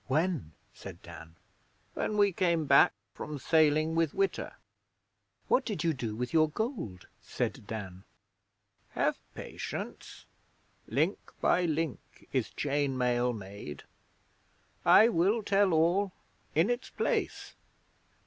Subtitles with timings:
[0.07, 1.35] 'When?' said Dan.
[1.93, 4.55] 'When we came back from sailing with Witta.'
[5.47, 8.03] 'What did you do with your gold?' said Dan.
[8.93, 10.25] 'Have patience.
[10.87, 13.83] Link by link is chain mail made.
[14.83, 16.13] I will tell all
[16.55, 17.53] in its place.